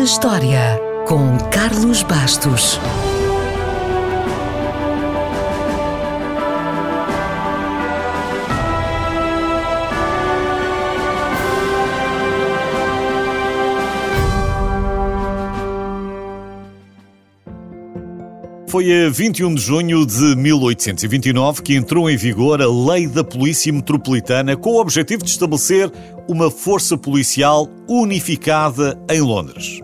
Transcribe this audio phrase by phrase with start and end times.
[0.00, 2.80] na História, com Carlos Bastos.
[18.66, 23.70] Foi a 21 de junho de 1829 que entrou em vigor a Lei da Polícia
[23.70, 25.92] Metropolitana com o objetivo de estabelecer
[26.26, 29.82] uma força policial unificada em Londres.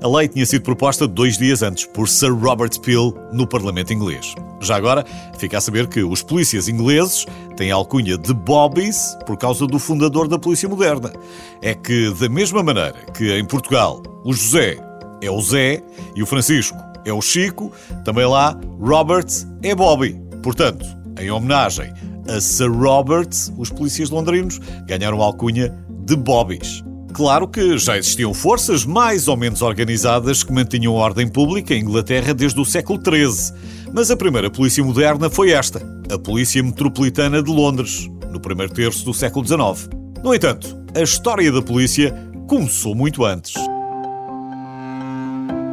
[0.00, 4.34] A lei tinha sido proposta dois dias antes por Sir Robert Peel no Parlamento inglês.
[4.60, 5.04] Já agora,
[5.38, 7.26] fica a saber que os polícias ingleses
[7.56, 11.12] têm a alcunha de Bobbies por causa do fundador da polícia moderna.
[11.60, 14.78] É que, da mesma maneira que em Portugal o José
[15.20, 15.82] é o Zé
[16.14, 17.72] e o Francisco é o Chico,
[18.04, 19.26] também lá Robert
[19.62, 20.20] é Bobby.
[20.42, 20.84] Portanto,
[21.18, 21.92] em homenagem
[22.28, 25.74] a Sir Robert, os polícias londrinos ganharam a alcunha
[26.04, 26.84] de Bobbies.
[27.18, 31.82] Claro que já existiam forças mais ou menos organizadas que mantinham a ordem pública em
[31.82, 33.58] Inglaterra desde o século XIII.
[33.92, 35.82] Mas a primeira polícia moderna foi esta,
[36.14, 39.90] a Polícia Metropolitana de Londres, no primeiro terço do século XIX.
[40.22, 42.14] No entanto, a história da polícia
[42.46, 43.54] começou muito antes.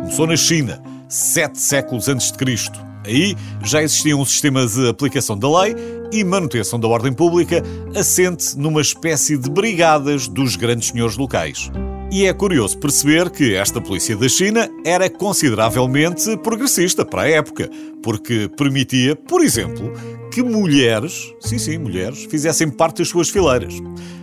[0.02, 2.80] Começou na China, sete séculos antes de Cristo.
[3.06, 5.76] Aí já existia um sistema de aplicação da lei
[6.12, 7.64] e manutenção da ordem pública
[7.96, 11.72] assente numa espécie de brigadas dos grandes senhores locais.
[12.12, 17.70] E é curioso perceber que esta polícia da China era consideravelmente progressista para a época,
[18.02, 19.92] porque permitia, por exemplo,
[20.32, 23.74] que mulheres, sim, sim, mulheres, fizessem parte das suas fileiras.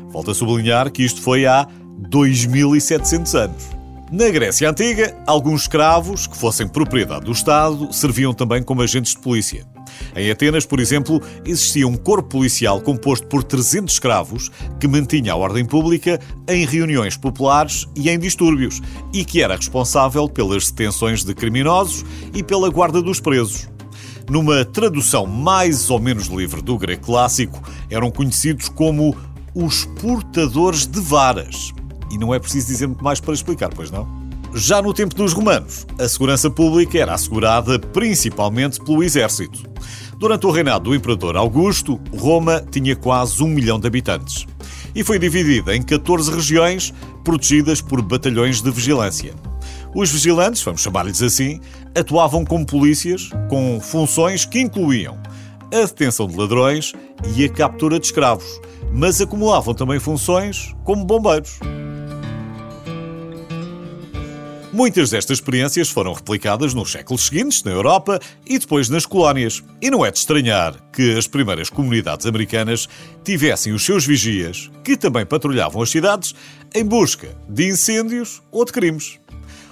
[0.09, 1.67] Volto a sublinhar que isto foi há
[2.09, 3.72] 2700 anos.
[4.13, 9.19] Na Grécia Antiga, alguns escravos, que fossem propriedade do Estado, serviam também como agentes de
[9.19, 9.65] polícia.
[10.15, 15.37] Em Atenas, por exemplo, existia um corpo policial composto por 300 escravos que mantinha a
[15.37, 18.83] ordem pública em reuniões populares e em distúrbios
[19.15, 23.67] e que era responsável pelas detenções de criminosos e pela guarda dos presos.
[24.29, 29.17] Numa tradução mais ou menos livre do grego clássico, eram conhecidos como
[29.55, 31.73] os portadores de varas.
[32.13, 34.07] E não é preciso dizer muito mais para explicar, pois não?
[34.55, 39.63] Já no tempo dos romanos, a segurança pública era assegurada principalmente pelo exército.
[40.19, 44.47] Durante o reinado do imperador Augusto, Roma tinha quase um milhão de habitantes
[44.95, 46.93] e foi dividida em 14 regiões
[47.25, 49.35] protegidas por batalhões de vigilância.
[49.95, 51.61] Os vigilantes, vamos chamar-lhes assim,
[51.95, 55.19] atuavam como polícias com funções que incluíam
[55.73, 56.93] a detenção de ladrões
[57.35, 58.61] e a captura de escravos,
[58.93, 61.59] mas acumulavam também funções como bombeiros.
[64.73, 69.63] Muitas destas experiências foram replicadas nos séculos seguintes na Europa e depois nas colónias.
[69.83, 72.89] E não é de estranhar que as primeiras comunidades americanas
[73.23, 76.35] tivessem os seus vigias, que também patrulhavam as cidades,
[76.75, 79.19] em busca de incêndios ou de crimes.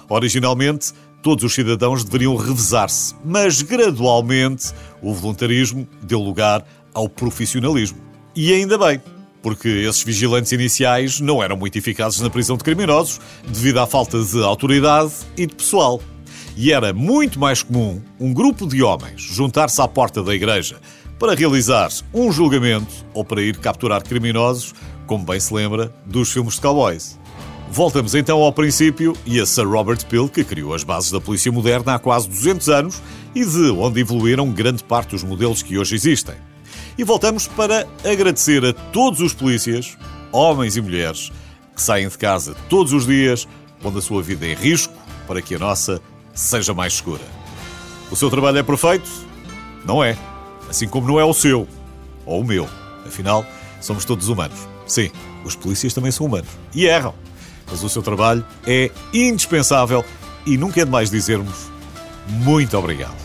[0.07, 6.63] Originalmente, todos os cidadãos deveriam revezar-se, mas gradualmente o voluntarismo deu lugar
[6.93, 7.97] ao profissionalismo.
[8.35, 9.01] E ainda bem
[9.41, 14.21] porque esses vigilantes iniciais não eram muito eficazes na prisão de criminosos devido à falta
[14.23, 16.01] de autoridade e de pessoal.
[16.55, 20.79] E era muito mais comum um grupo de homens juntar-se à porta da igreja
[21.17, 24.73] para realizar um julgamento ou para ir capturar criminosos,
[25.05, 27.19] como bem se lembra dos filmes de cowboys.
[27.69, 31.51] Voltamos então ao princípio e a Sir Robert Peel, que criou as bases da polícia
[31.51, 33.01] moderna há quase 200 anos
[33.33, 36.35] e de onde evoluíram grande parte dos modelos que hoje existem.
[36.97, 39.97] E voltamos para agradecer a todos os polícias,
[40.31, 41.31] homens e mulheres,
[41.75, 43.47] que saem de casa todos os dias,
[43.81, 44.93] pondo a sua vida em risco
[45.27, 46.01] para que a nossa
[46.33, 47.23] seja mais segura.
[48.11, 49.09] O seu trabalho é perfeito?
[49.85, 50.17] Não é.
[50.69, 51.67] Assim como não é o seu
[52.25, 52.67] ou o meu.
[53.05, 53.45] Afinal,
[53.79, 54.59] somos todos humanos.
[54.85, 55.09] Sim,
[55.43, 57.13] os polícias também são humanos e erram.
[57.69, 60.03] Mas o seu trabalho é indispensável
[60.45, 61.71] e nunca é demais dizermos
[62.27, 63.20] muito obrigado.